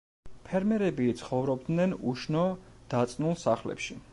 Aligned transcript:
ფერმერები 0.45 1.09
ცხოვრობდნენ 1.19 1.93
უშნო, 2.13 2.45
დაწნულ 2.95 3.41
სახლებში. 3.47 4.01